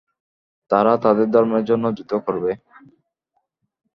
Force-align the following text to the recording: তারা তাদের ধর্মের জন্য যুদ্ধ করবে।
তারা 0.71 0.93
তাদের 1.03 1.27
ধর্মের 1.33 1.63
জন্য 1.69 1.85
যুদ্ধ 1.97 2.13
করবে। 2.25 2.51